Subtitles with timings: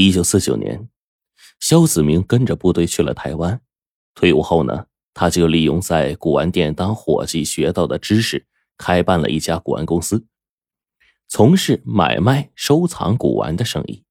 [0.00, 0.88] 一九四九年，
[1.58, 3.60] 肖子明跟着部队去了台湾。
[4.14, 10.24] 退伍后呢，他就利用在古玩店当伙计学到的知识，开办了一家古玩公司，
[11.26, 14.04] 从事买卖、收藏古玩的生意。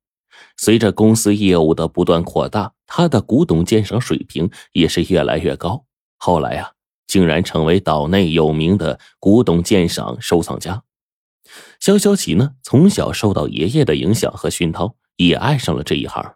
[0.57, 5.85] 随着公司业务的不断扩大，他的古董鉴赏水平也是越来越高。
[6.17, 6.73] 后来啊，
[7.07, 10.83] 竟然成为岛内有名的古董鉴赏收藏家。
[11.79, 16.35] 肖肖奇呢，从小受到爷爷的影响和熏陶，也爱上了这一行。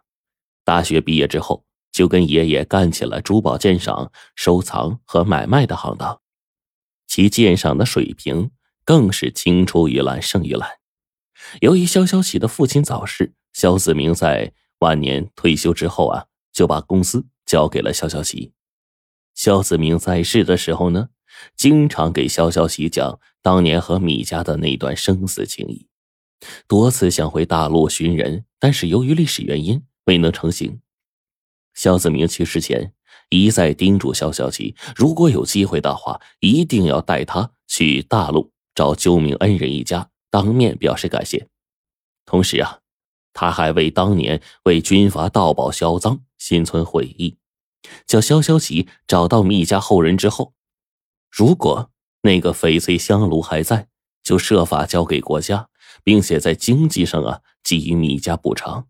[0.64, 6.20] 大学毕业之后，就跟爷爷干起了珠宝鉴赏、收藏和买卖的行当，
[7.06, 8.50] 其鉴赏的水平
[8.84, 10.68] 更是青出于蓝胜于蓝。
[11.60, 18.52] 由于肖小喜的父亲早逝，肖子明在晚年退休之后啊，就把公司交给了肖小奇。
[19.34, 21.08] 肖子明在世的时候呢，
[21.56, 23.18] 经常给肖小喜讲。
[23.44, 25.88] 当年和米家的那段生死情谊，
[26.66, 30.80] 多次想回大陆寻人，但是由于历史原因未能成行。
[31.74, 32.92] 肖子明去世前
[33.30, 41.48] 一再叮嘱肖小琪，如果有机会的话，一定要带他去大陆找救命恩人一家，当面表示感谢。
[42.24, 42.80] 同时啊，
[43.32, 47.36] 他还为当年为军阀盗宝销赃心存悔意，
[48.06, 50.54] 叫肖小琪找到米家后人之后，
[51.30, 51.88] 如果。
[52.24, 53.88] 那个翡翠香炉还在，
[54.22, 55.68] 就设法交给国家，
[56.04, 58.86] 并且在经济上啊给予米家补偿。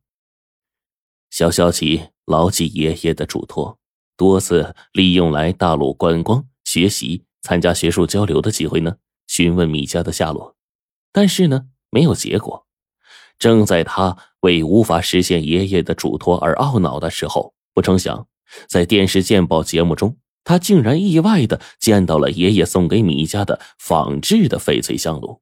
[1.31, 3.79] 肖小琪牢记爷爷的嘱托，
[4.17, 8.97] 多次利用来大陆观光、学习、参加学术交流的机会呢，
[9.27, 10.57] 询问米家的下落，
[11.13, 12.67] 但是呢没有结果。
[13.39, 18.29] 正在他为无法实现爷爷的嘱托而懊恼的时候，不成想
[18.69, 20.17] 在电视鉴宝节目中。
[20.45, 25.41] 他竟然意外的见到了爷爷送给米家的仿制的翡翠香炉，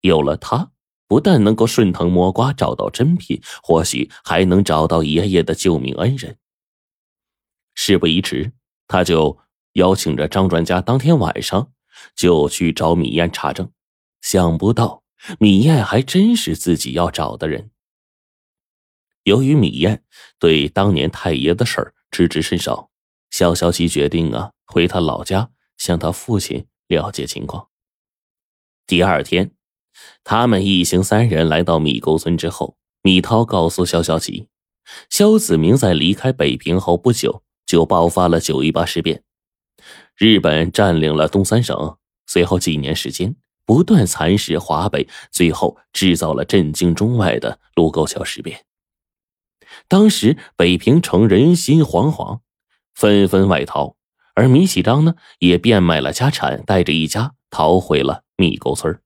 [0.00, 0.72] 有了它，
[1.08, 6.38] 不但能够顺藤摸瓜找到真品，或许还能找到爷爷的救命恩人。
[7.74, 8.52] 事不宜迟，
[8.88, 9.38] 他就
[9.74, 11.72] 邀请着张专家当天晚上
[12.14, 13.70] 就去找米燕查证。
[14.20, 15.04] 想不到
[15.38, 17.70] 米燕还真是自己要找的人。
[19.24, 20.04] 由于米燕
[20.38, 22.90] 对当年太爷的事儿知之甚少。
[23.28, 27.68] 肖小琪决定啊，回他老家向他父亲了解情况。
[28.86, 29.50] 第二天，
[30.24, 34.48] 他们一行三人来到米沟村之后，米涛告诉肖小琪，
[35.10, 39.22] 肖子明在离开北平后不久就爆发了九一八事变，
[40.16, 41.96] 日本占领了东三省，
[42.26, 48.64] 随后几年时间不断蚕食华北，最后制造了震惊中外的卢沟桥事变。
[49.88, 52.40] 当时北平城人心惶惶。
[52.94, 53.94] 纷纷外逃，
[54.34, 58.98] 而米启章呢，也变卖了家产，带着一家逃回了米沟村。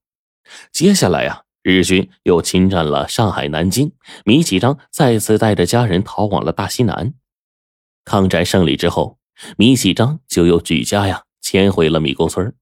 [0.71, 3.93] 接下来呀，日军又侵占了上海、南京，
[4.25, 7.13] 米启章再次带着家人逃往了大西南。
[8.03, 9.19] 抗战胜利之后，
[9.57, 12.53] 米启章就又举家呀迁回了米沟村。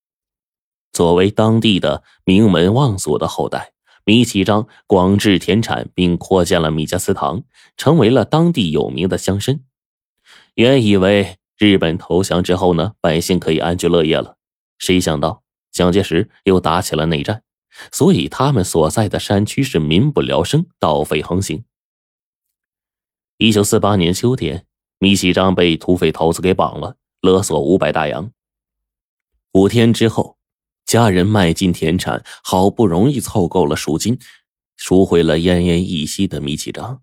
[0.91, 3.71] 作为当地的名门望族的后代，
[4.03, 7.43] 米启章广置田产，并扩建了米家祠堂，
[7.77, 9.59] 成为了当地有名的乡绅。
[10.55, 14.35] 原以为日本投降之后呢，百姓可以安居乐业了，
[14.77, 17.43] 谁想到蒋介石又打起了内战，
[17.91, 21.63] 所以他们所在的山区是民不聊生，盗匪横行。
[23.37, 24.65] 一九四八年秋天，
[24.97, 28.31] 米喜章被土匪头子给绑了，勒索五百大洋。
[29.53, 30.37] 五天之后，
[30.85, 34.19] 家人卖尽田产，好不容易凑够了赎金，
[34.77, 37.01] 赎回了奄奄一息的米启章。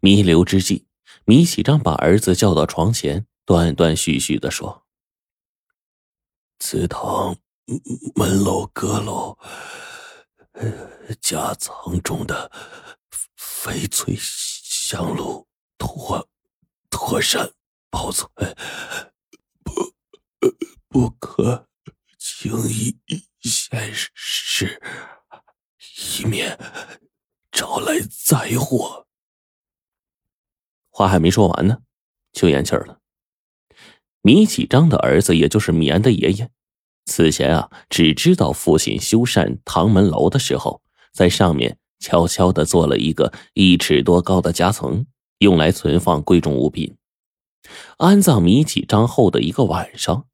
[0.00, 0.86] 弥留之际。
[1.24, 4.84] 米启章把儿子叫到床前，断断续续的说
[6.58, 7.36] ：“祠堂、
[8.14, 9.36] 门楼、阁楼、
[11.20, 12.50] 夹层中的
[13.36, 15.46] 翡翠香炉，
[15.76, 16.28] 妥
[16.90, 17.52] 妥善
[17.90, 18.30] 保存，
[19.62, 19.94] 不
[20.88, 21.66] 不可
[22.18, 22.98] 轻易
[23.40, 24.80] 显示，
[26.18, 26.58] 以免
[27.50, 29.06] 招来灾祸。”
[30.90, 31.82] 话还没说完呢，
[32.32, 33.00] 就咽气儿了。
[34.20, 36.50] 米启章的儿子，也就是米安的爷爷，
[37.08, 40.82] 此前啊，只知道父亲修缮唐门楼的时候，
[41.12, 45.06] 在上面悄悄的做了一个一尺多高的夹层，
[45.38, 46.94] 用来存放贵重物品。
[47.96, 50.26] 安葬米启章后的一个晚上，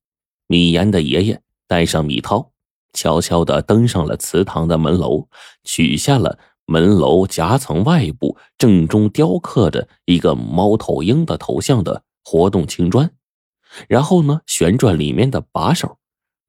[0.49, 2.50] 米岩的爷爷带上米涛，
[2.93, 5.29] 悄悄的登上了祠堂的门楼，
[5.62, 6.38] 取下了。
[6.67, 13.11] 门楼夹层外部正中雕刻着一个猫头鹰的头像的活动青砖，
[13.87, 15.99] 然后呢，旋转里面的把手，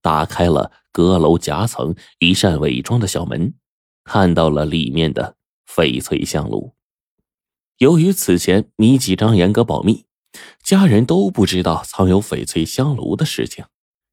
[0.05, 3.55] 打开了阁楼夹层一扇伪装的小门，
[4.03, 5.35] 看到了里面的
[5.67, 6.75] 翡翠香炉。
[7.79, 10.05] 由于此前米启章严格保密，
[10.61, 13.65] 家人都不知道藏有翡翠香炉的事情，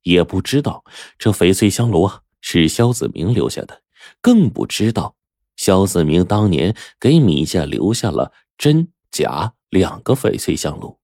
[0.04, 0.82] 也不知道
[1.18, 3.82] 这翡翠香炉啊是肖子明留下的，
[4.22, 5.14] 更不知道
[5.56, 10.98] 肖子明当年给米家留下了真假两个翡翠香炉。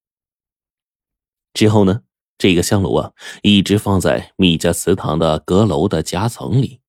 [1.52, 2.04] 之后呢，
[2.38, 3.12] 这个香炉啊
[3.42, 6.80] 一直放在米家祠堂的阁楼的夹层里，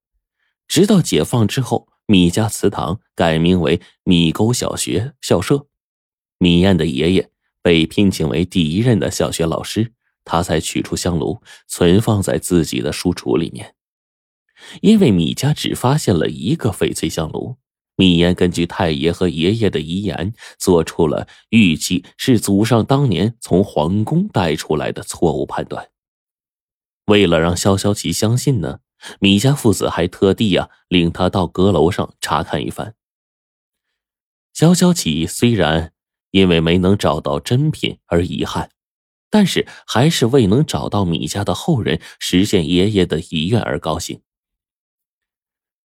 [0.68, 1.90] 直到解放之后。
[2.12, 5.68] 米家祠堂改名为米沟小学校舍，
[6.40, 7.30] 米燕的爷爷
[7.62, 9.94] 被聘请为第一任的小学老师，
[10.26, 13.76] 他才取出香炉，存放在自己的书橱里面。
[14.82, 17.58] 因为米家只发现了一个翡翠香炉，
[18.00, 25.90] 米燕根据太爷和爷爷的遗言，做出了玉器是祖上当年从皇宫带出来的错误判断。
[27.08, 28.80] 为了让萧萧琪相信呢。
[29.22, 32.96] 米家父子还特地呀领他到阁楼上查看一番。
[34.52, 35.94] 萧萧琪虽然
[36.32, 38.72] 因为没能找到珍品而遗憾，
[39.30, 44.22] 但是还是为能找到米家的后人实现爷爷的遗愿而高兴。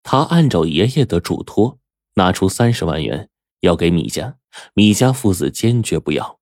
[0.03, 1.79] 他按照爷爷的嘱托，
[2.15, 3.29] 拿出三十万元
[3.61, 4.39] 要给米家，
[4.75, 6.41] 米家父子坚决不要。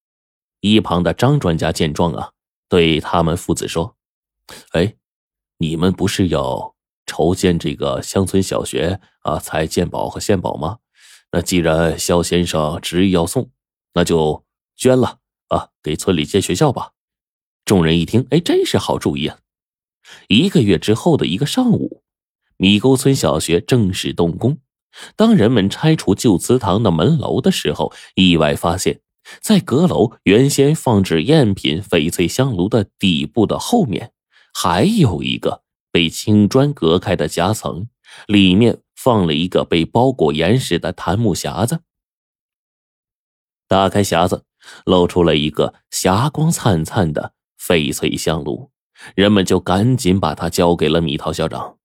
[0.60, 2.32] 一旁的张专家见状啊，
[2.68, 3.96] 对他们父子说
[4.72, 4.94] ：“哎。”
[5.58, 6.74] 你们不是要
[7.06, 10.78] 筹建这个乡村小学啊，才建保和献保吗？
[11.30, 13.52] 那既然肖先生执意要送，
[13.94, 14.44] 那就
[14.74, 16.94] 捐了啊，给村里建学校吧。
[17.64, 19.38] 众人一听，哎，真是好主意啊！
[20.26, 22.02] 一个月之后的一个上午，
[22.56, 24.58] 米沟村小学正式动工。
[25.16, 29.00] 当人们拆除旧祠堂的门楼的时候，意外发现，
[29.40, 34.12] 在阁楼原先放置赝品翡翠香炉的底部的后面。
[34.54, 37.88] 还有一个被青砖隔开的夹层，
[38.26, 41.80] 里面放了一个被包裹严实的檀木匣子。
[43.66, 44.44] 打开匣子，
[44.84, 48.70] 露出了一个霞光灿灿的翡翠香炉，
[49.14, 51.78] 人们就赶紧把它交给了米桃校长。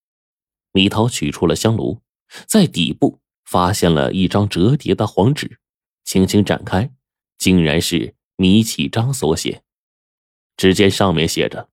[0.73, 2.01] 米桃取出了香炉，
[2.45, 5.59] 在底部发现了一张折叠的黄纸，
[6.03, 6.91] 轻轻展开，
[7.37, 9.63] 竟然是米启章所写。
[10.55, 11.69] 只见上面写着。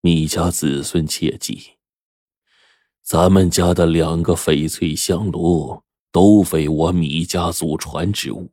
[0.00, 1.72] 米家子孙切记，
[3.02, 8.52] 咱们家的两个翡翠香炉都非我米家祖传之物，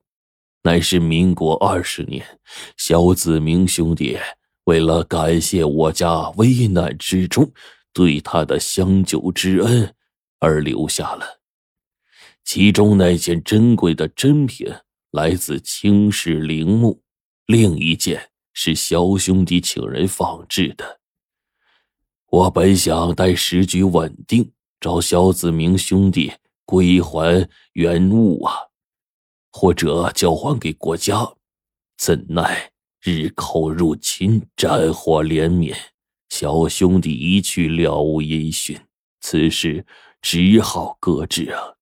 [0.63, 2.39] 乃是民国二十年
[2.77, 4.17] 小子明兄弟
[4.63, 7.51] 为了感谢我家危难之中
[7.93, 9.93] 对他的相救之恩
[10.39, 11.41] 而留下了。
[12.43, 14.71] 其中那件珍贵的珍品
[15.11, 17.01] 来自青石陵墓，
[17.47, 20.99] 另一件是肖兄弟请人仿制的。
[22.27, 26.33] 我本想待时局稳定，找肖子明兄弟
[26.65, 28.53] 归还原物啊，
[29.51, 31.35] 或者交还给国家，
[31.97, 32.71] 怎奈
[33.01, 35.77] 日寇入侵，战火连绵，
[36.29, 38.77] 小兄弟一去了无音讯，
[39.21, 39.85] 此事
[40.25, 41.75] 只好搁置啊。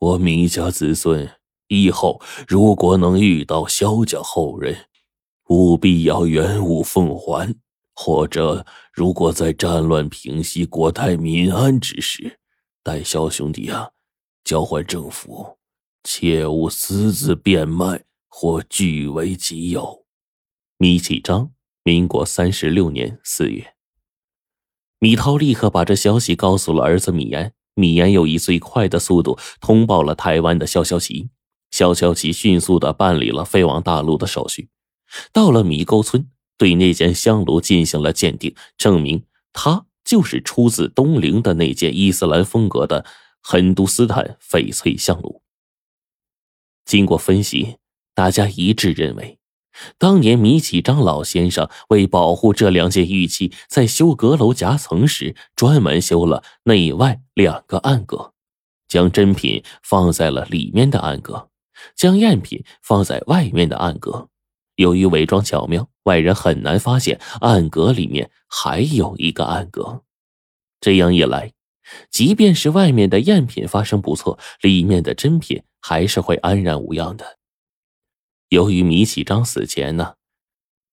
[0.00, 1.30] 我米家子孙
[1.68, 4.88] 以后如果能遇到萧家后人，
[5.48, 7.54] 务必要原物奉还。
[7.94, 12.40] 或者，如果在战乱平息、国泰民安之时，
[12.82, 13.90] 待萧兄弟啊
[14.42, 15.58] 交还政府，
[16.02, 20.04] 切勿私自变卖或据为己有。
[20.78, 21.52] 米启章，
[21.84, 23.71] 民国三十六年四月。
[25.02, 31.28] 米涛立刻把这消息告诉了儿子米岩，米岩又以最快的速度通报了台湾的肖肖奇，
[31.72, 34.68] 肖肖奇迅速的办理了飞往大陆的手续，
[35.32, 36.28] 到了米沟村。
[36.56, 43.04] 对那件香炉进行了鉴定，证明它就是出自东陵的那件伊斯兰风格的
[43.42, 45.42] 很都斯坦翡翠香炉。
[46.84, 47.78] 经过分析，
[48.14, 49.40] 大家一致认为，
[49.98, 58.32] 当年米启章老先生为保护这两件玉器，在修阁楼夹层时，专门修了内外两个暗格，
[58.88, 61.48] 将珍品放在了里面的暗格，
[61.94, 64.28] 将赝品放在外面的暗格。
[64.76, 70.02] 由于伪装巧妙，外人很难发现暗格里面还有一个暗格。
[70.80, 71.52] 这样一来，
[72.10, 77.38] 即便是外面的赝品发生不错，里面的真品还是会安然无恙的。
[78.52, 80.16] 由于米启章死前呢，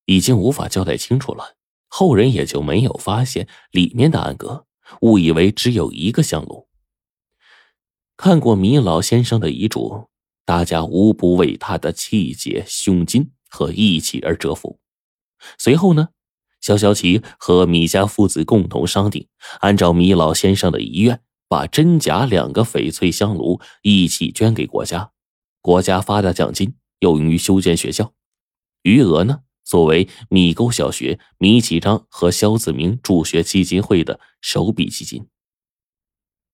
[0.05, 1.57] 已经无法交代清楚了，
[1.89, 4.65] 后人也就没有发现里面的暗格，
[5.01, 6.69] 误以为只有一个香炉。
[8.15, 10.07] 看过米老先生的遗嘱，
[10.45, 13.31] 大家无不为他的气节、胸襟。
[13.51, 14.79] 和义气而折服。
[15.57, 16.09] 随后呢，
[16.61, 19.27] 肖小琪和米家父子共同商定，
[19.59, 25.09] 按照米老先生的遗愿，把真假两个翡翠香炉一起捐给国家。
[25.61, 28.13] 国家发的奖金又用于修建学校，
[28.84, 35.27] 余额呢作为米沟小学米启章和肖子明助学基金会的首笔基金。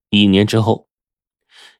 [0.10, 0.88] 一年之后，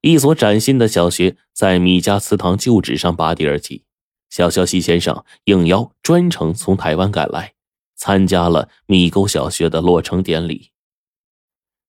[0.02, 3.84] 一所崭新的小学在米家祠堂旧址上拔地而起。
[4.30, 7.54] 小肖西先生应邀专程从台湾赶来，
[7.96, 10.72] 参加了米沟小学的落成典礼。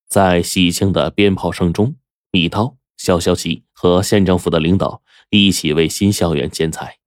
[0.06, 1.96] 在喜庆的鞭炮声中，
[2.30, 6.98] 米涛、肖肖奇和县政府的领导一起为新校园剪彩。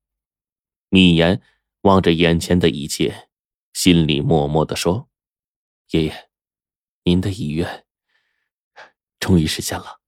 [0.89, 1.41] 米言
[1.81, 3.29] 望着眼前的一切，
[3.73, 5.09] 心里默默的说
[5.91, 6.29] ：“爷爷，
[7.03, 7.85] 您的遗愿
[9.19, 9.98] 终于实现了。”